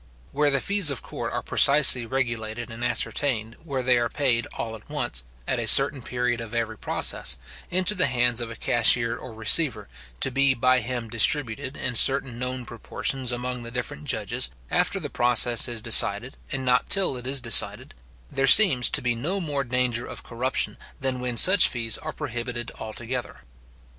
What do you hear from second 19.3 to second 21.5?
more danger of corruption than when